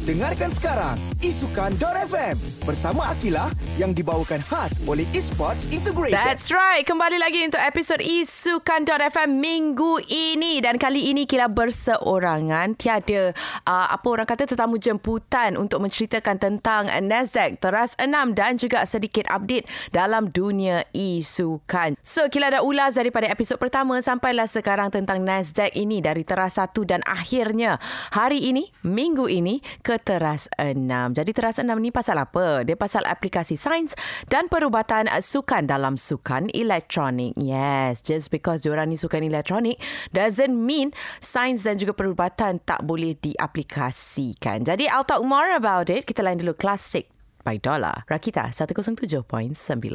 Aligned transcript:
Dengarkan 0.00 0.48
sekarang 0.48 0.96
Isukan.FM 1.20 2.40
bersama 2.64 3.12
Akilah 3.12 3.52
yang 3.76 3.92
dibawakan 3.92 4.40
khas 4.40 4.80
oleh 4.88 5.04
Esports 5.12 5.68
Integrated. 5.68 6.16
That's 6.16 6.48
right. 6.48 6.80
Kembali 6.88 7.20
lagi 7.20 7.44
untuk 7.44 7.60
episod 7.60 8.00
Isukan.FM 8.00 9.28
minggu 9.28 10.00
ini. 10.08 10.64
Dan 10.64 10.80
kali 10.80 11.12
ini 11.12 11.28
kita 11.28 11.52
berseorangan. 11.52 12.80
Tiada 12.80 13.36
uh, 13.68 13.92
apa 13.92 14.06
orang 14.08 14.24
kata 14.24 14.48
tetamu 14.48 14.80
jemputan 14.80 15.60
untuk 15.60 15.84
menceritakan 15.84 16.40
tentang 16.40 16.88
Nasdaq 16.88 17.60
teras 17.60 17.92
6 18.00 18.08
dan 18.32 18.56
juga 18.56 18.88
sedikit 18.88 19.28
update 19.28 19.68
dalam 19.92 20.32
dunia 20.32 20.80
isukan. 20.96 22.00
So, 22.00 22.24
kita 22.32 22.56
ada 22.56 22.64
ulas 22.64 22.96
daripada 22.96 23.28
episod 23.28 23.60
pertama 23.60 24.00
sampailah 24.00 24.48
sekarang 24.48 24.88
tentang 24.88 25.20
Nasdaq 25.20 25.76
ini 25.76 26.00
dari 26.00 26.24
teras 26.24 26.56
1 26.56 26.72
dan 26.88 27.04
akhirnya 27.04 27.76
hari 28.16 28.48
ini, 28.48 28.72
minggu 28.80 29.28
ini 29.28 29.60
ke 29.84 29.99
teras 30.02 30.50
6. 30.58 30.88
Jadi 31.14 31.30
teras 31.30 31.60
6 31.62 31.68
ni 31.78 31.94
pasal 31.94 32.18
apa? 32.18 32.66
Dia 32.66 32.74
pasal 32.74 33.06
aplikasi 33.06 33.54
sains 33.54 33.94
dan 34.26 34.50
perubatan 34.50 35.06
sukan 35.06 35.70
dalam 35.70 35.94
sukan 35.94 36.50
elektronik. 36.50 37.36
Yes, 37.38 38.02
just 38.02 38.34
because 38.34 38.64
diorang 38.64 38.90
ni 38.90 38.98
sukan 38.98 39.22
elektronik 39.22 39.78
doesn't 40.10 40.56
mean 40.56 40.90
sains 41.22 41.62
dan 41.62 41.78
juga 41.78 41.94
perubatan 41.94 42.58
tak 42.64 42.82
boleh 42.82 43.14
diaplikasikan. 43.20 44.66
Jadi 44.66 44.90
I'll 44.90 45.06
talk 45.06 45.22
more 45.22 45.54
about 45.54 45.86
it. 45.92 46.08
Kita 46.08 46.26
lain 46.26 46.42
dulu 46.42 46.58
klasik 46.58 47.12
by 47.46 47.56
Dollar. 47.62 48.04
Rakita 48.10 48.50
107.9. 48.52 49.24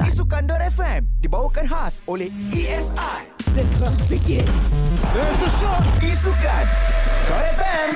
Isukan.FM 0.02 1.00
dibawakan 1.22 1.64
khas 1.68 2.00
oleh 2.08 2.32
ESI. 2.50 3.35
The 3.56 3.64
class 3.80 3.96
begins. 4.10 4.44
There's 5.16 5.38
the 5.40 5.48
shot. 5.56 5.80
Isukan.FM. 6.04 7.88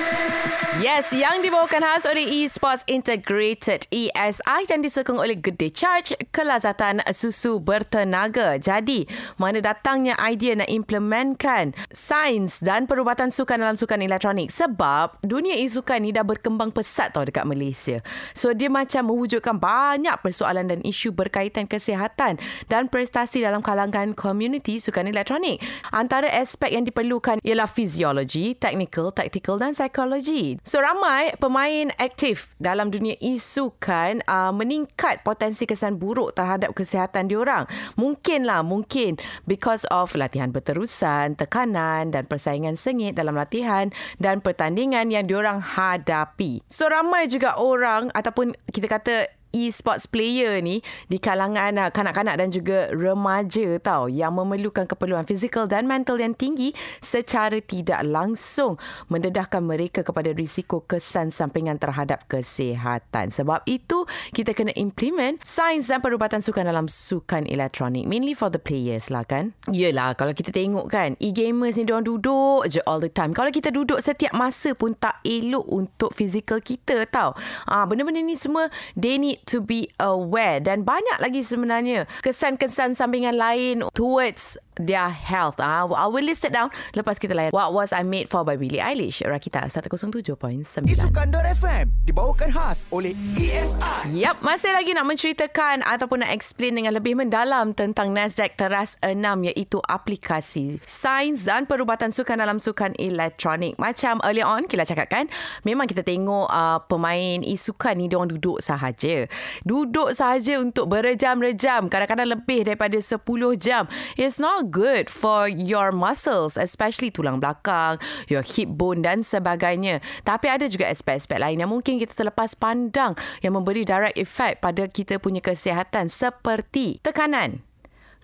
Yes, 0.79 1.11
yang 1.11 1.43
dibawakan 1.43 1.83
khas 1.83 2.07
oleh 2.07 2.23
Esports 2.23 2.87
Integrated 2.87 3.91
ESI 3.91 4.61
dan 4.71 4.79
disokong 4.79 5.19
oleh 5.19 5.35
Good 5.35 5.59
Day 5.59 5.67
Charge, 5.67 6.15
kelazatan 6.31 7.03
susu 7.11 7.59
bertenaga. 7.59 8.55
Jadi, 8.55 9.03
mana 9.35 9.59
datangnya 9.59 10.15
idea 10.23 10.55
nak 10.55 10.71
implementkan 10.71 11.75
sains 11.91 12.63
dan 12.63 12.87
perubatan 12.87 13.27
sukan 13.27 13.59
dalam 13.59 13.75
sukan 13.75 13.99
elektronik? 13.99 14.47
Sebab 14.47 15.19
dunia 15.27 15.59
e-sukan 15.59 16.07
ni 16.07 16.15
dah 16.15 16.23
berkembang 16.23 16.71
pesat 16.71 17.11
tau 17.11 17.27
dekat 17.27 17.43
Malaysia. 17.43 17.99
So, 18.31 18.55
dia 18.55 18.71
macam 18.71 19.11
mewujudkan 19.11 19.59
banyak 19.59 20.23
persoalan 20.23 20.71
dan 20.71 20.79
isu 20.87 21.11
berkaitan 21.11 21.67
kesihatan 21.67 22.39
dan 22.71 22.87
prestasi 22.87 23.43
dalam 23.43 23.59
kalangan 23.59 24.15
komuniti 24.15 24.79
sukan 24.79 25.11
elektronik. 25.11 25.50
Antara 25.89 26.29
aspek 26.29 26.75
yang 26.75 26.85
diperlukan 26.85 27.41
ialah 27.41 27.67
fiziologi, 27.67 28.53
technical, 28.55 29.09
tactical 29.09 29.57
dan 29.57 29.73
psikologi. 29.73 30.61
So 30.61 30.79
ramai 30.79 31.33
pemain 31.41 31.89
aktif 31.97 32.53
dalam 32.61 32.93
dunia 32.93 33.17
e-sukan 33.17 34.21
uh, 34.29 34.53
meningkat 34.53 35.25
potensi 35.25 35.65
kesan 35.65 35.97
buruk 35.97 36.37
terhadap 36.37 36.75
kesihatan 36.77 37.31
diorang. 37.31 37.65
Mungkinlah, 37.97 38.61
mungkin 38.61 39.17
because 39.49 39.87
of 39.89 40.13
latihan 40.13 40.53
berterusan, 40.53 41.35
tekanan 41.39 42.13
dan 42.13 42.29
persaingan 42.29 42.77
sengit 42.77 43.17
dalam 43.17 43.33
latihan 43.33 43.89
dan 44.21 44.39
pertandingan 44.39 45.09
yang 45.09 45.25
diorang 45.25 45.63
hadapi. 45.63 46.61
So 46.69 46.91
ramai 46.91 47.25
juga 47.31 47.57
orang 47.57 48.13
ataupun 48.13 48.53
kita 48.69 48.87
kata 48.87 49.40
e-sports 49.51 50.07
player 50.07 50.59
ni 50.63 50.79
di 51.11 51.19
kalangan 51.19 51.75
uh, 51.77 51.89
kanak-kanak 51.91 52.39
dan 52.39 52.49
juga 52.49 52.87
remaja 52.91 53.77
tau 53.83 54.07
yang 54.07 54.31
memerlukan 54.35 54.87
keperluan 54.87 55.27
fizikal 55.27 55.67
dan 55.67 55.85
mental 55.85 56.17
yang 56.17 56.31
tinggi 56.33 56.71
secara 57.03 57.59
tidak 57.59 58.01
langsung 58.07 58.79
mendedahkan 59.11 59.59
mereka 59.59 60.01
kepada 60.01 60.31
risiko 60.31 60.83
kesan 60.87 61.29
sampingan 61.29 61.77
terhadap 61.77 62.25
kesihatan. 62.31 63.29
Sebab 63.29 63.67
itu 63.67 64.07
kita 64.31 64.55
kena 64.55 64.71
implement 64.79 65.43
sains 65.43 65.91
dan 65.91 65.99
perubatan 65.99 66.39
sukan 66.39 66.63
dalam 66.67 66.87
sukan 66.87 67.45
elektronik 67.45 68.07
mainly 68.07 68.31
for 68.31 68.47
the 68.47 68.61
players 68.61 69.11
lah 69.11 69.27
kan. 69.27 69.51
Yelah 69.67 70.15
kalau 70.15 70.31
kita 70.31 70.55
tengok 70.55 70.87
kan 70.87 71.19
e-gamers 71.19 71.75
ni 71.75 71.83
diorang 71.83 72.07
duduk 72.07 72.65
je 72.71 72.79
all 72.87 73.03
the 73.03 73.11
time. 73.11 73.35
Kalau 73.35 73.51
kita 73.51 73.69
duduk 73.69 73.99
setiap 73.99 74.31
masa 74.31 74.71
pun 74.71 74.95
tak 74.95 75.19
elok 75.27 75.67
untuk 75.67 76.15
fizikal 76.15 76.63
kita 76.63 77.03
tau. 77.11 77.35
Ah 77.67 77.83
benda-benda 77.83 78.23
ni 78.23 78.39
semua 78.39 78.71
they 78.95 79.19
need 79.19 79.40
to 79.47 79.61
be 79.63 79.89
aware 80.01 80.59
dan 80.61 80.83
banyak 80.83 81.17
lagi 81.21 81.41
sebenarnya 81.45 82.09
kesan-kesan 82.25 82.93
sampingan 82.97 83.37
lain 83.37 83.85
towards 83.95 84.57
their 84.79 85.11
health. 85.11 85.59
Ah, 85.59 85.85
I 85.85 86.07
will 86.07 86.25
list 86.25 86.47
it 86.47 86.53
down 86.55 86.73
lepas 86.97 87.21
kita 87.21 87.35
layan. 87.35 87.51
What 87.53 87.75
was 87.75 87.91
I 87.93 88.01
made 88.01 88.31
for 88.31 88.41
by 88.41 88.57
Billie 88.57 88.81
Eilish? 88.81 89.21
Rakita 89.21 89.67
107.9. 89.69 90.87
Isukan.FM 90.87 91.85
dibawakan 92.07 92.49
khas 92.49 92.87
oleh 92.89 93.13
ESI. 93.37 94.17
Yap, 94.17 94.41
masih 94.41 94.73
lagi 94.73 94.95
nak 94.95 95.05
menceritakan 95.05 95.85
ataupun 95.85 96.25
nak 96.25 96.31
explain 96.33 96.73
dengan 96.75 96.95
lebih 96.95 97.13
mendalam 97.13 97.75
tentang 97.75 98.11
Nasdaq 98.11 98.57
Teras 98.57 98.97
6 99.03 99.17
iaitu 99.51 99.77
aplikasi 99.85 100.81
sains 100.87 101.45
dan 101.45 101.69
perubatan 101.69 102.09
sukan 102.09 102.41
dalam 102.41 102.57
sukan 102.57 102.97
elektronik. 102.97 103.77
Macam 103.77 104.19
earlier 104.25 104.47
on 104.47 104.65
kita 104.65 104.87
cakapkan, 104.87 105.29
memang 105.67 105.85
kita 105.85 106.01
tengok 106.01 106.47
uh, 106.49 106.79
pemain 106.87 107.39
e-sukan 107.45 107.95
ni 107.97 108.09
diorang 108.09 108.31
duduk 108.31 108.59
sahaja. 108.63 109.29
Duduk 109.65 110.13
sahaja 110.13 110.59
untuk 110.61 110.91
berjam-rejam, 110.91 111.87
kadang-kadang 111.87 112.37
lebih 112.37 112.67
daripada 112.67 112.97
10 112.97 113.19
jam. 113.57 113.89
It's 114.15 114.37
not 114.37 114.69
good 114.69 115.09
for 115.09 115.49
your 115.49 115.89
muscles, 115.95 116.55
especially 116.55 117.09
tulang 117.09 117.41
belakang, 117.41 117.97
your 118.31 118.45
hip 118.45 118.71
bone 118.71 119.03
dan 119.03 119.25
sebagainya. 119.25 119.99
Tapi 120.23 120.47
ada 120.47 120.65
juga 120.69 120.87
aspek-aspek 120.91 121.41
lain 121.41 121.61
yang 121.63 121.71
mungkin 121.71 121.97
kita 121.97 122.13
terlepas 122.13 122.53
pandang 122.55 123.17
yang 123.41 123.57
memberi 123.57 123.83
direct 123.83 124.17
effect 124.19 124.61
pada 124.61 124.85
kita 124.87 125.17
punya 125.17 125.41
kesihatan 125.41 126.07
seperti 126.11 127.01
tekanan, 127.01 127.65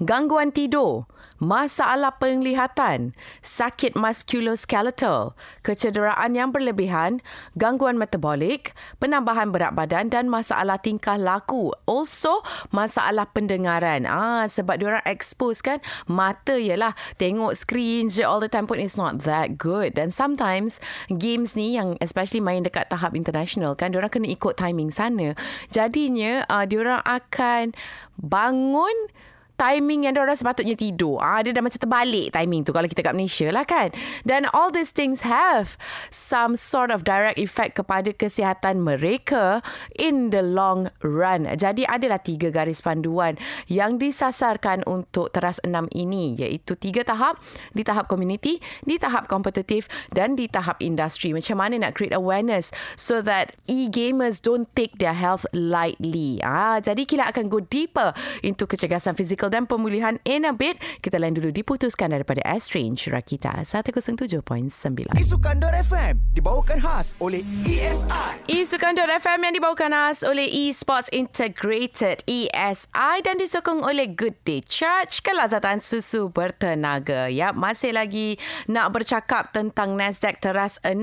gangguan 0.01 0.53
tidur, 0.53 1.09
masalah 1.37 2.17
penglihatan, 2.17 3.13
sakit 3.45 3.93
musculoskeletal, 3.93 5.37
kecederaan 5.61 6.33
yang 6.33 6.49
berlebihan, 6.49 7.21
gangguan 7.57 7.97
metabolik, 7.97 8.73
penambahan 8.97 9.53
berat 9.53 9.73
badan 9.77 10.09
dan 10.09 10.29
masalah 10.29 10.81
tingkah 10.81 11.17
laku. 11.17 11.73
Also, 11.85 12.41
masalah 12.73 13.29
pendengaran. 13.29 14.09
Ah, 14.09 14.45
sebab 14.49 14.81
diorang 14.81 15.05
expose 15.05 15.61
kan 15.61 15.81
mata 16.09 16.57
ialah 16.57 16.97
tengok 17.21 17.53
screen 17.53 18.09
je 18.09 18.25
all 18.25 18.41
the 18.41 18.49
time 18.49 18.65
pun 18.65 18.81
it's 18.81 18.97
not 18.97 19.21
that 19.23 19.55
good. 19.55 19.93
Dan 19.93 20.09
sometimes 20.09 20.81
games 21.09 21.53
ni 21.53 21.77
yang 21.77 21.95
especially 22.01 22.41
main 22.41 22.65
dekat 22.65 22.89
tahap 22.89 23.13
international 23.13 23.77
kan 23.77 23.93
diorang 23.93 24.11
kena 24.11 24.29
ikut 24.29 24.57
timing 24.57 24.89
sana. 24.89 25.37
Jadinya 25.69 26.43
uh, 26.49 26.65
diorang 26.65 27.01
akan 27.05 27.77
bangun 28.17 28.97
timing 29.57 30.05
yang 30.05 30.15
orang 30.15 30.37
sepatutnya 30.37 30.77
tidur. 30.77 31.17
Ah, 31.17 31.41
dia 31.41 31.51
dah 31.51 31.65
macam 31.65 31.81
terbalik 31.81 32.29
timing 32.29 32.61
tu 32.61 32.71
kalau 32.71 32.85
kita 32.85 33.01
kat 33.01 33.13
Malaysia 33.17 33.49
lah 33.49 33.65
kan. 33.65 33.89
Dan 34.23 34.45
all 34.53 34.69
these 34.69 34.93
things 34.93 35.25
have 35.25 35.75
some 36.13 36.53
sort 36.53 36.93
of 36.93 37.01
direct 37.01 37.41
effect 37.41 37.73
kepada 37.75 38.13
kesihatan 38.13 38.85
mereka 38.85 39.65
in 39.97 40.29
the 40.29 40.45
long 40.45 40.93
run. 41.01 41.49
Jadi 41.57 41.83
adalah 41.89 42.21
tiga 42.21 42.53
garis 42.53 42.85
panduan 42.85 43.35
yang 43.65 43.97
disasarkan 43.97 44.85
untuk 44.85 45.33
teras 45.33 45.57
enam 45.65 45.89
ini 45.91 46.37
iaitu 46.37 46.77
tiga 46.77 47.01
tahap 47.01 47.41
di 47.73 47.81
tahap 47.81 48.05
community, 48.05 48.61
di 48.85 49.01
tahap 49.01 49.25
kompetitif 49.25 49.89
dan 50.13 50.37
di 50.37 50.45
tahap 50.45 50.77
industri. 50.79 51.33
Macam 51.33 51.57
mana 51.57 51.89
nak 51.89 51.97
create 51.97 52.13
awareness 52.13 52.69
so 52.93 53.25
that 53.25 53.57
e-gamers 53.65 54.37
don't 54.37 54.69
take 54.77 55.01
their 55.01 55.17
health 55.17 55.49
lightly. 55.49 56.37
Ah, 56.45 56.77
jadi 56.77 57.01
kita 57.09 57.25
akan 57.33 57.49
go 57.49 57.57
deeper 57.57 58.13
into 58.45 58.69
kecergasan 58.69 59.17
fizikal 59.17 59.46
dan 59.47 59.65
pemulihan 59.65 60.19
in 60.23 60.47
a 60.47 60.53
bit. 60.53 60.79
Kita 61.01 61.17
lain 61.17 61.35
dulu 61.35 61.51
diputuskan 61.51 62.13
daripada 62.13 62.43
Astrange 62.45 63.09
Rakita 63.09 63.63
107.9. 63.63 64.43
Isukan.FM 65.17 66.13
dibawakan 66.35 66.77
khas 66.79 67.17
oleh 67.19 67.41
ESI. 67.65 68.47
Isukan.FM 68.51 69.39
yang 69.43 69.53
dibawakan 69.55 69.91
khas 69.91 70.23
oleh 70.23 70.47
Esports 70.47 71.11
Integrated 71.11 72.21
ESI 72.27 73.15
dan 73.25 73.35
disokong 73.39 73.83
oleh 73.83 74.11
Good 74.11 74.43
Day 74.43 74.61
Charge 74.63 75.19
kelazatan 75.25 75.79
susu 75.83 76.29
bertenaga. 76.29 77.27
Yap, 77.27 77.55
masih 77.57 77.95
lagi 77.95 78.39
nak 78.67 78.93
bercakap 78.93 79.51
tentang 79.55 79.95
Nasdaq 79.97 80.39
Teras 80.43 80.79
6 80.83 80.97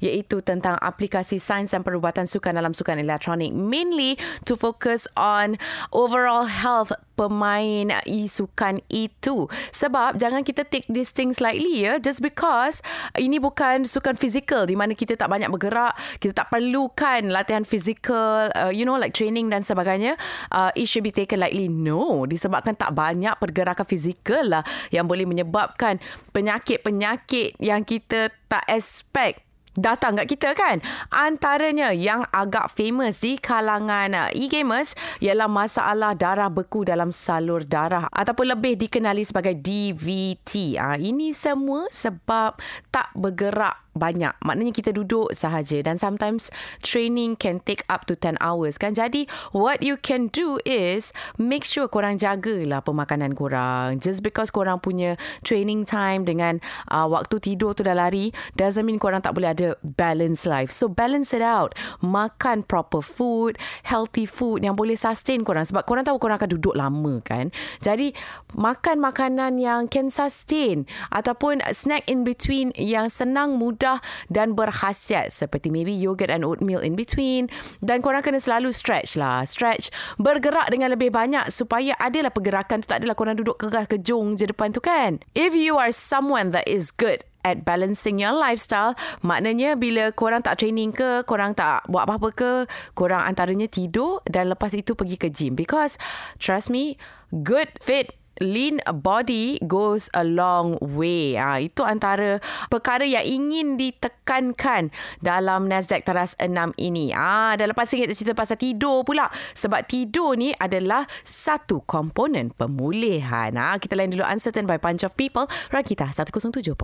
iaitu 0.00 0.40
tentang 0.44 0.76
aplikasi 0.78 1.40
sains 1.42 1.72
dan 1.72 1.82
perubatan 1.82 2.28
sukan 2.28 2.58
dalam 2.58 2.72
sukan 2.76 3.00
elektronik 3.00 3.50
mainly 3.52 4.18
to 4.44 4.54
focus 4.54 5.08
on 5.16 5.58
overall 5.92 6.46
health 6.46 6.92
pemain 7.16 7.88
e-sukan 8.04 8.84
itu. 8.92 9.48
Sebab 9.72 10.20
jangan 10.20 10.44
kita 10.44 10.68
take 10.68 10.84
this 10.92 11.10
thing 11.10 11.32
slightly 11.32 11.88
ya. 11.88 11.96
Just 11.96 12.20
because 12.20 12.84
ini 13.16 13.40
bukan 13.40 13.88
sukan 13.88 14.20
fizikal 14.20 14.68
di 14.68 14.76
mana 14.76 14.92
kita 14.92 15.16
tak 15.16 15.32
banyak 15.32 15.48
bergerak. 15.48 15.96
Kita 16.20 16.44
tak 16.44 16.52
perlukan 16.52 17.32
latihan 17.32 17.64
fizikal, 17.64 18.52
uh, 18.52 18.68
you 18.70 18.84
know 18.84 19.00
like 19.00 19.16
training 19.16 19.48
dan 19.48 19.64
sebagainya. 19.64 20.20
Uh, 20.52 20.68
it 20.76 20.86
should 20.86 21.02
be 21.02 21.10
taken 21.10 21.40
lightly. 21.40 21.72
No. 21.72 22.28
Disebabkan 22.28 22.76
tak 22.76 22.92
banyak 22.92 23.32
pergerakan 23.40 23.88
fizikal 23.88 24.44
lah 24.44 24.62
yang 24.92 25.08
boleh 25.08 25.24
menyebabkan 25.24 25.98
penyakit-penyakit 26.36 27.56
yang 27.58 27.82
kita 27.82 28.28
tak 28.46 28.62
expect 28.68 29.45
datang 29.76 30.18
kat 30.18 30.26
kita 30.26 30.56
kan. 30.56 30.80
Antaranya 31.12 31.92
yang 31.92 32.24
agak 32.32 32.72
famous 32.74 33.22
di 33.22 33.36
kalangan 33.36 34.12
uh, 34.16 34.28
e-gamers 34.32 34.96
ialah 35.20 35.48
masalah 35.48 36.16
darah 36.16 36.50
beku 36.50 36.82
dalam 36.82 37.12
salur 37.12 37.62
darah 37.62 38.08
ataupun 38.10 38.56
lebih 38.56 38.80
dikenali 38.80 39.22
sebagai 39.22 39.54
DVT. 39.56 40.80
Ah 40.80 40.96
ini 40.96 41.30
semua 41.36 41.86
sebab 41.92 42.58
tak 42.90 43.12
bergerak 43.14 43.86
banyak. 43.96 44.36
Maknanya 44.44 44.72
kita 44.76 44.92
duduk 44.92 45.32
sahaja 45.32 45.80
dan 45.80 45.96
sometimes 45.96 46.52
training 46.84 47.34
can 47.34 47.64
take 47.64 47.82
up 47.88 48.04
to 48.04 48.14
10 48.14 48.36
hours 48.44 48.76
kan. 48.76 48.92
Jadi 48.92 49.24
what 49.56 49.80
you 49.80 49.96
can 49.96 50.28
do 50.28 50.60
is 50.68 51.16
make 51.40 51.64
sure 51.64 51.88
korang 51.88 52.20
jagalah 52.20 52.84
pemakanan 52.84 53.32
korang. 53.32 53.98
Just 53.98 54.20
because 54.20 54.52
korang 54.52 54.78
punya 54.78 55.16
training 55.42 55.88
time 55.88 56.28
dengan 56.28 56.60
uh, 56.92 57.08
waktu 57.08 57.40
tidur 57.40 57.72
tu 57.72 57.82
dah 57.82 57.96
lari 57.96 58.30
doesn't 58.54 58.84
mean 58.84 59.00
korang 59.00 59.24
tak 59.24 59.32
boleh 59.32 59.56
ada 59.56 59.65
balance 59.82 60.46
life. 60.46 60.70
So 60.70 60.86
balance 60.86 61.34
it 61.34 61.42
out. 61.42 61.74
Makan 62.04 62.68
proper 62.68 63.02
food, 63.02 63.58
healthy 63.82 64.28
food 64.28 64.62
yang 64.62 64.78
boleh 64.78 64.94
sustain 64.94 65.42
korang 65.42 65.66
sebab 65.66 65.82
korang 65.88 66.06
tahu 66.06 66.22
korang 66.22 66.38
akan 66.38 66.50
duduk 66.54 66.78
lama 66.78 67.18
kan. 67.26 67.50
Jadi 67.82 68.14
makan 68.54 69.02
makanan 69.02 69.58
yang 69.58 69.90
can 69.90 70.12
sustain 70.12 70.86
ataupun 71.10 71.64
snack 71.72 72.06
in 72.06 72.22
between 72.22 72.70
yang 72.76 73.10
senang 73.10 73.56
mudah 73.56 73.98
dan 74.28 74.52
berkhasiat 74.52 75.32
seperti 75.32 75.72
maybe 75.72 75.92
yogurt 75.92 76.28
and 76.28 76.44
oatmeal 76.44 76.80
in 76.80 76.94
between 76.94 77.48
dan 77.80 78.04
korang 78.04 78.20
kena 78.20 78.38
selalu 78.42 78.70
stretch 78.70 79.16
lah 79.16 79.42
stretch 79.48 79.88
bergerak 80.20 80.68
dengan 80.68 80.92
lebih 80.92 81.08
banyak 81.08 81.48
supaya 81.48 81.96
adalah 81.96 82.30
pergerakan 82.30 82.84
tu 82.84 82.86
tak 82.90 83.02
adalah 83.04 83.16
korang 83.16 83.36
duduk 83.38 83.56
kegah 83.56 83.88
kejung 83.88 84.36
je 84.36 84.48
depan 84.48 84.70
tu 84.70 84.82
kan 84.82 85.22
if 85.32 85.56
you 85.56 85.80
are 85.80 85.90
someone 85.90 86.52
that 86.52 86.66
is 86.68 86.92
good 86.92 87.24
at 87.46 87.62
balancing 87.62 88.18
your 88.18 88.34
lifestyle. 88.34 88.98
Maknanya 89.22 89.78
bila 89.78 90.10
korang 90.10 90.42
tak 90.42 90.58
training 90.58 90.90
ke 90.90 91.22
korang 91.22 91.54
tak 91.54 91.86
buat 91.86 92.10
apa-apa 92.10 92.28
ke 92.34 92.50
korang 92.98 93.22
antaranya 93.22 93.70
tidur 93.70 94.18
dan 94.26 94.50
lepas 94.50 94.74
itu 94.74 94.98
pergi 94.98 95.14
ke 95.14 95.30
gym. 95.30 95.54
Because 95.54 95.94
trust 96.42 96.74
me 96.74 96.98
good 97.30 97.70
fit 97.78 98.10
lean 98.40 98.80
body 98.84 99.60
goes 99.64 100.08
a 100.12 100.24
long 100.24 100.76
way. 100.80 101.36
Ha, 101.36 101.60
itu 101.62 101.82
antara 101.86 102.40
perkara 102.68 103.04
yang 103.06 103.24
ingin 103.24 103.80
ditekankan 103.80 104.92
dalam 105.22 105.68
Nasdaq 105.70 106.04
Teras 106.04 106.36
6 106.40 106.76
ini. 106.76 107.12
Ah, 107.16 107.54
ha, 107.54 107.60
dan 107.60 107.72
lepas 107.72 107.88
kita 107.88 108.12
cerita 108.12 108.36
pasal 108.36 108.60
tidur 108.60 109.02
pula. 109.06 109.28
Sebab 109.56 109.88
tidur 109.88 110.36
ni 110.36 110.52
adalah 110.56 111.08
satu 111.24 111.84
komponen 111.88 112.52
pemulihan. 112.52 113.52
Ha, 113.56 113.80
kita 113.80 113.96
lain 113.96 114.12
dulu 114.12 114.24
Uncertain 114.26 114.68
by 114.68 114.76
Bunch 114.80 115.04
of 115.06 115.16
People. 115.16 115.48
Rakita 115.72 116.12
107.9. 116.12 116.76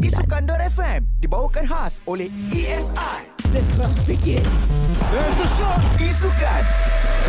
Isukan 0.00 0.42
FM 0.46 1.00
dibawakan 1.18 1.64
khas 1.66 1.98
oleh 2.06 2.30
ESI. 2.54 3.26
The 3.50 3.62
class 3.74 3.98
begins. 4.06 4.46
There's 5.10 5.36
the 5.42 5.48
shot. 5.58 5.80
Isukan 5.98 6.62
FM. 6.62 7.19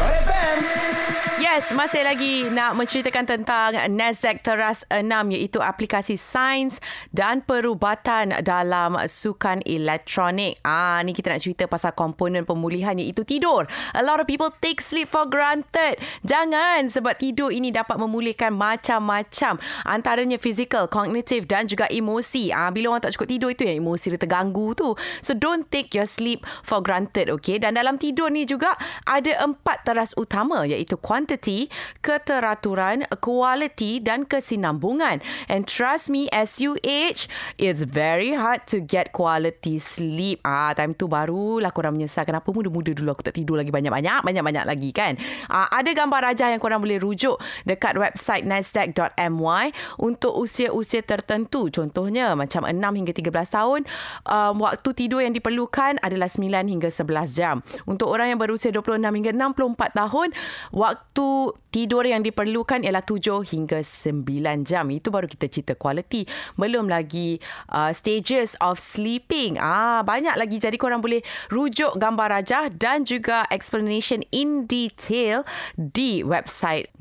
Yes, 1.52 1.76
masih 1.76 2.08
lagi 2.08 2.48
nak 2.48 2.80
menceritakan 2.80 3.28
tentang 3.28 3.76
Nasdaq 3.92 4.40
Teras 4.40 4.88
6 4.88 5.04
iaitu 5.36 5.60
aplikasi 5.60 6.16
sains 6.16 6.80
dan 7.12 7.44
perubatan 7.44 8.40
dalam 8.40 8.96
sukan 8.96 9.60
elektronik. 9.68 10.64
Ah, 10.64 11.04
ni 11.04 11.12
kita 11.12 11.36
nak 11.36 11.44
cerita 11.44 11.68
pasal 11.68 11.92
komponen 11.92 12.48
pemulihan 12.48 12.96
iaitu 12.96 13.28
tidur. 13.28 13.68
A 13.92 14.00
lot 14.00 14.24
of 14.24 14.32
people 14.32 14.48
take 14.64 14.80
sleep 14.80 15.12
for 15.12 15.28
granted. 15.28 16.00
Jangan 16.24 16.88
sebab 16.88 17.20
tidur 17.20 17.52
ini 17.52 17.68
dapat 17.68 18.00
memulihkan 18.00 18.56
macam-macam 18.56 19.60
antaranya 19.84 20.40
physical, 20.40 20.88
cognitive 20.88 21.52
dan 21.52 21.68
juga 21.68 21.92
emosi. 21.92 22.56
Ah, 22.56 22.72
bila 22.72 22.96
orang 22.96 23.04
tak 23.04 23.20
cukup 23.20 23.28
tidur 23.28 23.52
itu 23.52 23.68
yang 23.68 23.84
emosi 23.84 24.16
dia 24.16 24.20
terganggu 24.24 24.72
tu. 24.72 24.96
So 25.20 25.36
don't 25.36 25.68
take 25.68 25.92
your 26.00 26.08
sleep 26.08 26.48
for 26.64 26.80
granted, 26.80 27.28
okay? 27.28 27.60
Dan 27.60 27.76
dalam 27.76 28.00
tidur 28.00 28.32
ni 28.32 28.48
juga 28.48 28.80
ada 29.04 29.36
empat 29.44 29.84
teras 29.84 30.16
utama 30.16 30.64
iaitu 30.64 30.96
quantity, 31.42 31.74
keteraturan, 32.06 33.10
quality 33.18 33.98
dan 33.98 34.30
kesinambungan. 34.30 35.26
And 35.50 35.66
trust 35.66 36.14
me, 36.14 36.30
as 36.30 36.62
you 36.62 36.78
age, 36.86 37.26
it's 37.58 37.82
very 37.82 38.38
hard 38.38 38.70
to 38.70 38.78
get 38.78 39.10
quality 39.10 39.82
sleep. 39.82 40.46
Ah, 40.46 40.78
time 40.78 40.94
tu 40.94 41.10
barulah 41.10 41.74
korang 41.74 41.98
menyesal 41.98 42.30
kenapa 42.30 42.54
muda-muda 42.54 42.94
dulu 42.94 43.18
aku 43.18 43.26
tak 43.26 43.42
tidur 43.42 43.58
lagi 43.58 43.74
banyak-banyak, 43.74 44.22
banyak-banyak 44.22 44.66
lagi 44.70 44.90
kan. 44.94 45.18
Ah, 45.50 45.66
ada 45.74 45.90
gambar 45.90 46.30
rajah 46.32 46.54
yang 46.54 46.62
korang 46.62 46.78
boleh 46.78 47.02
rujuk 47.02 47.42
dekat 47.66 47.98
website 47.98 48.46
nasdaq.my 48.46 49.66
untuk 49.98 50.38
usia-usia 50.38 51.02
tertentu. 51.02 51.74
Contohnya 51.74 52.38
macam 52.38 52.70
6 52.70 52.78
hingga 52.78 53.14
13 53.18 53.50
tahun, 53.50 53.82
um, 54.30 54.62
waktu 54.62 54.90
tidur 54.94 55.26
yang 55.26 55.34
diperlukan 55.34 55.98
adalah 56.06 56.30
9 56.30 56.70
hingga 56.70 56.94
11 56.94 57.34
jam. 57.34 57.66
Untuk 57.90 58.14
orang 58.14 58.30
yang 58.30 58.40
berusia 58.40 58.70
26 58.70 59.02
hingga 59.02 59.32
64 59.34 59.98
tahun, 59.98 60.30
waktu 60.76 61.31
tidur 61.74 62.04
yang 62.06 62.22
diperlukan 62.22 62.84
ialah 62.84 63.04
7 63.04 63.44
hingga 63.48 63.84
9 63.84 64.68
jam. 64.68 64.86
Itu 64.94 65.10
baru 65.10 65.26
kita 65.26 65.48
cerita 65.50 65.74
quality. 65.74 66.28
Belum 66.56 66.88
lagi 66.88 67.40
uh, 67.72 67.92
stages 67.92 68.56
of 68.60 68.78
sleeping. 68.78 69.58
Ah 69.60 70.04
banyak 70.06 70.36
lagi 70.38 70.60
jadi 70.60 70.78
korang 70.78 71.02
boleh 71.02 71.24
rujuk 71.50 71.98
gambar 71.98 72.42
rajah 72.42 72.70
dan 72.72 73.04
juga 73.04 73.44
explanation 73.50 74.22
in 74.30 74.70
detail 74.70 75.44
di 75.76 76.22
website 76.22 76.94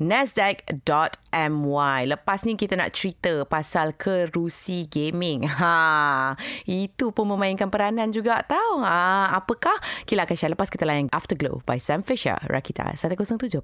nasdaq.my. 1.31 1.99
Lepas 2.11 2.43
ni 2.43 2.59
kita 2.59 2.75
nak 2.75 2.91
cerita 2.91 3.47
pasal 3.47 3.95
kerusi 3.95 4.85
gaming. 4.87 5.47
Ha, 5.47 6.35
itu 6.67 7.11
pun 7.15 7.25
memainkan 7.31 7.71
peranan 7.71 8.11
juga 8.11 8.43
tahu. 8.43 8.83
Ha, 8.83 9.31
apakah? 9.35 9.75
Kila 10.05 10.27
akan 10.27 10.35
share 10.35 10.53
lepas 10.53 10.69
kita 10.69 10.83
layan 10.83 11.07
Afterglow 11.11 11.63
by 11.63 11.79
Sam 11.79 12.03
Fisher. 12.03 12.37
Rakita 12.49 12.91
107.9. 12.97 13.61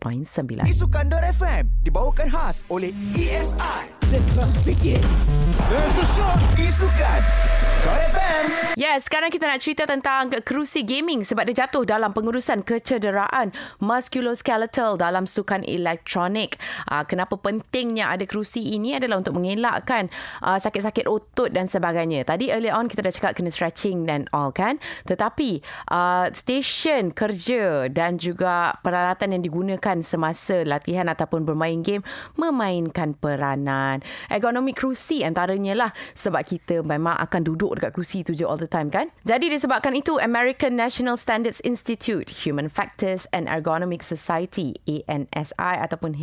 Isukan 0.67 1.05
FM 1.33 1.63
dibawakan 1.83 2.27
khas 2.31 2.63
oleh 2.71 2.93
ESI. 3.15 3.96
Yes, 8.77 9.09
sekarang 9.09 9.33
kita 9.33 9.49
nak 9.49 9.57
cerita 9.57 9.89
tentang 9.89 10.29
kerusi 10.45 10.85
gaming 10.85 11.25
sebab 11.25 11.49
dia 11.49 11.65
jatuh 11.65 11.81
dalam 11.81 12.13
pengurusan 12.13 12.61
kecederaan 12.61 13.49
musculoskeletal 13.81 15.01
dalam 15.01 15.25
sukan 15.25 15.65
elektronik. 15.65 16.61
Uh, 16.85 17.01
kenapa 17.09 17.41
pentingnya 17.41 18.13
ada 18.13 18.29
kerusi 18.29 18.61
ini 18.61 18.93
adalah 18.93 19.17
untuk 19.17 19.41
mengelakkan 19.41 20.13
uh, 20.45 20.61
sakit-sakit 20.61 21.09
otot 21.09 21.49
dan 21.49 21.65
sebagainya. 21.65 22.21
Tadi 22.21 22.53
early 22.53 22.69
on 22.69 22.85
kita 22.85 23.01
dah 23.01 23.09
cakap 23.09 23.33
kena 23.33 23.49
stretching 23.49 24.05
dan 24.05 24.29
all 24.29 24.53
kan. 24.53 24.77
Tetapi 25.09 25.65
uh, 25.89 26.29
stesen 26.31 27.17
kerja 27.17 27.89
dan 27.89 28.21
juga 28.21 28.77
peralatan 28.85 29.35
yang 29.35 29.41
digunakan 29.41 29.97
semasa 30.05 30.61
latihan 30.61 31.09
ataupun 31.09 31.49
bermain 31.49 31.81
game 31.81 32.05
memainkan 32.37 33.17
peranan. 33.17 33.96
Ergonomi 34.31 34.73
kerusi 34.73 35.21
antaranya 35.23 35.73
lah 35.73 35.91
sebab 36.17 36.41
kita 36.43 36.81
memang 36.81 37.15
akan 37.17 37.41
duduk 37.45 37.77
dekat 37.77 37.93
kerusi 37.93 38.25
tu 38.25 38.33
je 38.33 38.43
all 38.43 38.59
the 38.59 38.69
time 38.69 38.89
kan. 38.89 39.09
Jadi 39.23 39.51
disebabkan 39.51 39.93
itu 39.95 40.17
American 40.19 40.75
National 40.75 41.15
Standards 41.15 41.61
Institute, 41.61 42.45
Human 42.45 42.67
Factors 42.71 43.29
and 43.31 43.45
Ergonomic 43.45 44.01
Society 44.03 44.77
ANSI 44.87 45.75
ataupun 45.83 46.17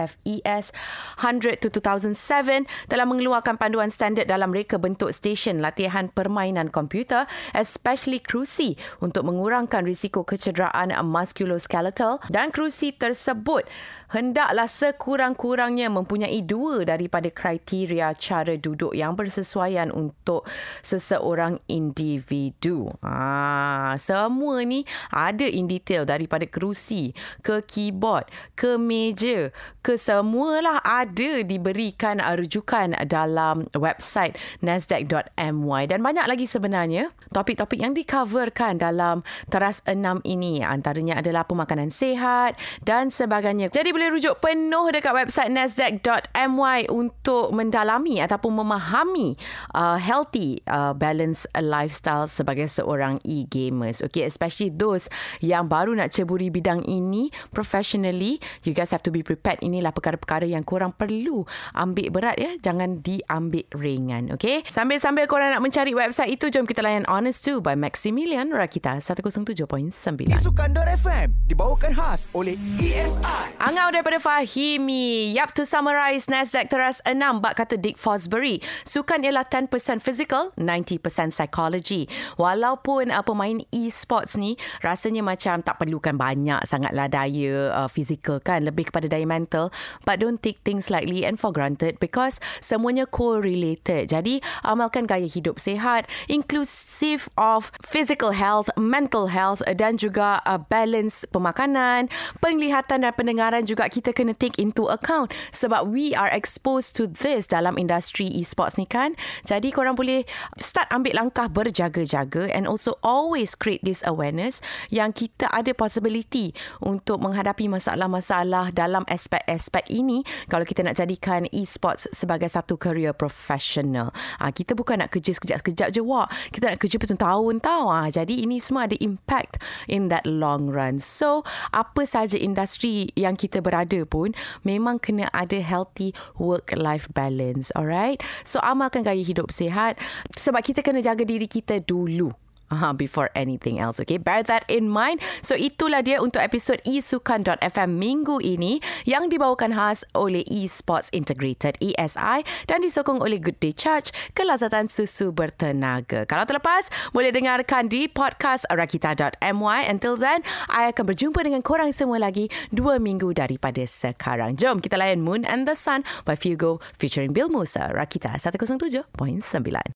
HFES 0.00 0.72
100 1.20 1.60
to 1.60 1.68
2007 1.68 2.64
telah 2.88 3.04
mengeluarkan 3.04 3.60
panduan 3.60 3.92
standard 3.92 4.24
dalam 4.24 4.48
reka 4.48 4.80
bentuk 4.80 5.12
stesen 5.12 5.60
latihan 5.60 6.08
permainan 6.08 6.72
komputer 6.72 7.28
especially 7.52 8.22
kerusi 8.22 8.80
untuk 9.04 9.28
mengurangkan 9.28 9.84
risiko 9.84 10.24
kecederaan 10.24 10.94
musculoskeletal 11.04 12.24
dan 12.32 12.48
kerusi 12.48 12.96
tersebut 12.96 13.68
hendaklah 14.10 14.66
sekurang-kurangnya 14.66 15.86
mempunyai 15.88 16.42
dua 16.42 16.82
daripada 16.82 17.30
kriteria 17.30 18.12
cara 18.18 18.58
duduk 18.58 18.92
yang 18.92 19.14
bersesuaian 19.14 19.94
untuk 19.94 20.44
seseorang 20.82 21.62
individu. 21.70 22.90
Ah, 23.00 23.94
semua 24.02 24.66
ni 24.66 24.82
ada 25.14 25.46
in 25.46 25.70
detail 25.70 26.02
daripada 26.02 26.44
kerusi 26.44 27.14
ke 27.40 27.62
keyboard 27.62 28.26
ke 28.58 28.74
meja 28.74 29.54
ke 29.80 29.89
semualah 29.96 30.82
ada 30.82 31.42
diberikan 31.46 32.20
rujukan 32.20 32.94
dalam 33.06 33.66
website 33.74 34.36
nasdaq.my 34.60 35.82
dan 35.86 36.00
banyak 36.02 36.26
lagi 36.26 36.46
sebenarnya 36.46 37.14
topik-topik 37.30 37.78
yang 37.78 37.94
dikoverkan 37.94 38.78
dalam 38.78 39.22
teras 39.48 39.80
enam 39.86 40.18
ini 40.26 40.60
antaranya 40.62 41.22
adalah 41.22 41.46
pemakanan 41.46 41.94
sihat 41.94 42.58
dan 42.82 43.08
sebagainya. 43.08 43.70
Jadi 43.70 43.94
boleh 43.94 44.10
rujuk 44.10 44.42
penuh 44.42 44.90
dekat 44.90 45.14
website 45.14 45.50
nasdaq.my 45.54 46.90
untuk 46.90 47.54
mendalami 47.54 48.18
ataupun 48.18 48.62
memahami 48.62 49.38
uh, 49.74 49.96
healthy 49.96 50.62
uh, 50.66 50.92
balance 50.92 51.46
lifestyle 51.58 52.26
sebagai 52.26 52.66
seorang 52.66 53.22
e-gamers. 53.22 54.02
Okay, 54.02 54.26
especially 54.26 54.70
those 54.70 55.06
yang 55.38 55.70
baru 55.70 55.94
nak 55.94 56.10
ceburi 56.10 56.50
bidang 56.50 56.82
ini 56.86 57.30
professionally, 57.54 58.42
you 58.66 58.74
guys 58.74 58.90
have 58.90 59.04
to 59.04 59.14
be 59.14 59.22
prepared 59.22 59.62
in 59.62 59.69
inilah 59.70 59.94
perkara-perkara 59.94 60.50
yang 60.50 60.66
korang 60.66 60.90
perlu 60.90 61.46
ambil 61.72 62.08
berat 62.10 62.36
ya. 62.36 62.58
Jangan 62.58 63.00
diambil 63.00 63.64
ringan. 63.78 64.34
Okay? 64.34 64.66
Sambil-sambil 64.66 65.30
korang 65.30 65.54
nak 65.54 65.62
mencari 65.62 65.94
website 65.94 66.34
itu, 66.34 66.50
jom 66.50 66.66
kita 66.66 66.82
layan 66.82 67.06
Honest 67.06 67.46
2 67.46 67.62
by 67.62 67.78
Maximilian 67.78 68.50
Rakita 68.50 68.98
107.9. 68.98 69.94
Isukan.FM 70.34 71.28
dibawakan 71.46 71.92
khas 71.94 72.26
oleh 72.34 72.58
ESI. 72.80 73.60
Angau 73.60 73.92
daripada 73.92 74.18
Fahimi. 74.18 75.36
Yap, 75.36 75.52
to 75.54 75.68
summarize, 75.68 76.26
Nasdaq 76.26 76.72
teras 76.72 77.04
6 77.04 77.18
bak 77.44 77.54
kata 77.60 77.76
Dick 77.76 78.00
Fosbury. 78.00 78.64
Sukan 78.88 79.20
ialah 79.20 79.44
10% 79.46 79.68
physical, 80.00 80.56
90% 80.56 81.36
psychology. 81.36 82.08
Walaupun 82.40 83.12
uh, 83.12 83.20
pemain 83.20 83.60
e-sports 83.68 84.40
ni 84.40 84.56
rasanya 84.80 85.20
macam 85.20 85.60
tak 85.60 85.76
perlukan 85.76 86.16
banyak 86.16 86.64
sangatlah 86.64 87.06
daya 87.12 87.68
uh, 87.84 87.90
physical 87.92 88.40
kan. 88.40 88.64
Lebih 88.64 88.88
kepada 88.88 89.12
daya 89.12 89.28
mental. 89.28 89.59
But 90.08 90.24
don't 90.24 90.40
take 90.40 90.64
things 90.64 90.88
lightly 90.88 91.28
and 91.28 91.36
for 91.36 91.52
granted 91.52 92.00
because 92.00 92.40
semuanya 92.64 93.04
correlated. 93.04 94.08
Jadi, 94.08 94.40
amalkan 94.64 95.04
gaya 95.04 95.28
hidup 95.28 95.60
sihat, 95.60 96.08
inclusive 96.30 97.28
of 97.36 97.68
physical 97.84 98.32
health, 98.32 98.72
mental 98.80 99.28
health 99.28 99.60
dan 99.76 100.00
juga 100.00 100.40
uh, 100.48 100.56
balance 100.56 101.28
pemakanan, 101.28 102.08
penglihatan 102.38 103.04
dan 103.04 103.12
pendengaran 103.12 103.66
juga 103.66 103.90
kita 103.90 104.14
kena 104.14 104.32
take 104.32 104.56
into 104.56 104.86
account 104.86 105.34
sebab 105.50 105.90
we 105.90 106.14
are 106.14 106.30
exposed 106.30 106.94
to 106.94 107.10
this 107.10 107.50
dalam 107.50 107.74
industri 107.74 108.30
e-sports 108.30 108.78
ni 108.78 108.86
kan. 108.86 109.18
Jadi 109.42 109.74
korang 109.74 109.98
boleh 109.98 110.22
start 110.62 110.86
ambil 110.94 111.18
langkah 111.18 111.50
berjaga-jaga 111.50 112.46
and 112.54 112.70
also 112.70 112.94
always 113.02 113.58
create 113.58 113.82
this 113.82 114.06
awareness 114.06 114.62
yang 114.92 115.10
kita 115.10 115.50
ada 115.50 115.74
possibility 115.74 116.54
untuk 116.78 117.18
menghadapi 117.18 117.66
masalah-masalah 117.66 118.70
dalam 118.70 119.02
aspek-aspek 119.50 119.90
ini 119.90 120.22
kalau 120.46 120.62
kita 120.62 120.86
nak 120.86 120.94
jadikan 120.94 121.50
e-sports 121.50 122.06
sebagai 122.14 122.46
satu 122.46 122.78
career 122.78 123.10
professional. 123.10 124.14
Ha, 124.38 124.54
kita 124.54 124.78
bukan 124.78 125.02
nak 125.02 125.10
kerja 125.10 125.34
sekejap-sekejap 125.34 125.90
je 125.90 126.02
wak. 126.02 126.30
Kita 126.54 126.70
nak 126.70 126.78
kerja 126.78 126.96
bertahun-tahun 127.02 127.56
tau. 127.58 127.90
Ha, 127.90 128.14
jadi 128.14 128.34
ini 128.46 128.62
semua 128.62 128.86
ada 128.86 128.94
impact 129.02 129.58
in 129.90 130.06
that 130.06 130.22
long 130.22 130.70
run. 130.70 131.02
So 131.02 131.42
apa 131.74 132.06
saja 132.06 132.38
industri 132.38 133.10
yang 133.18 133.34
kita 133.34 133.58
berada 133.58 134.06
pun 134.06 134.30
memang 134.62 135.02
kena 135.02 135.26
ada 135.34 135.58
healthy 135.58 136.14
work-life 136.38 137.10
balance. 137.10 137.74
Alright? 137.74 138.22
So 138.46 138.62
amalkan 138.62 139.02
gaya 139.02 139.20
hidup 139.20 139.50
sihat 139.50 139.98
sebab 140.38 140.62
kita 140.62 140.86
kena 140.86 141.02
jaga 141.02 141.26
diri 141.26 141.50
kita 141.50 141.82
dulu 141.82 142.30
uh, 142.70 142.94
before 142.94 143.28
anything 143.34 143.78
else. 143.78 144.00
Okay, 144.00 144.16
bear 144.16 144.42
that 144.46 144.64
in 144.70 144.88
mind. 144.88 145.20
So 145.42 145.58
itulah 145.58 146.02
dia 146.06 146.22
untuk 146.22 146.40
episod 146.40 146.78
eSukan.fm 146.86 147.90
minggu 147.90 148.40
ini 148.40 148.78
yang 149.04 149.28
dibawakan 149.28 149.74
khas 149.74 150.06
oleh 150.14 150.46
eSports 150.46 151.10
Integrated 151.10 151.76
ESI 151.82 152.46
dan 152.70 152.78
disokong 152.80 153.20
oleh 153.20 153.42
Good 153.42 153.58
Day 153.58 153.74
Charge 153.74 154.14
kelazatan 154.32 154.86
susu 154.86 155.34
bertenaga. 155.34 156.24
Kalau 156.24 156.46
terlepas, 156.46 156.88
boleh 157.10 157.34
dengarkan 157.34 157.90
di 157.90 158.06
podcast 158.06 158.64
rakita.my. 158.70 159.80
Until 159.90 160.14
then, 160.14 160.46
I 160.70 160.88
akan 160.94 161.04
berjumpa 161.10 161.42
dengan 161.42 161.60
korang 161.66 161.90
semua 161.90 162.22
lagi 162.22 162.48
dua 162.70 163.02
minggu 163.02 163.34
daripada 163.34 163.82
sekarang. 163.84 164.54
Jom 164.54 164.78
kita 164.78 164.96
layan 164.96 165.20
Moon 165.26 165.42
and 165.42 165.66
the 165.66 165.74
Sun 165.74 166.06
by 166.22 166.38
Fugo 166.38 166.78
featuring 166.96 167.34
Bill 167.34 167.50
Musa, 167.50 167.90
Rakita 167.90 168.38
107.9. 168.38 169.80